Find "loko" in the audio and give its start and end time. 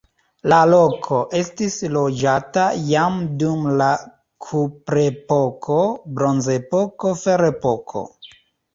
0.69-1.19